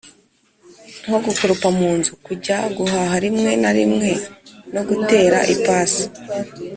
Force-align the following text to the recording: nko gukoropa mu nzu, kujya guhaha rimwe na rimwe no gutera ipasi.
nko 1.05 1.17
gukoropa 1.25 1.67
mu 1.77 1.89
nzu, 1.97 2.11
kujya 2.25 2.57
guhaha 2.77 3.15
rimwe 3.25 3.51
na 3.61 3.71
rimwe 3.77 4.09
no 4.73 4.81
gutera 4.89 5.37
ipasi. 5.53 6.03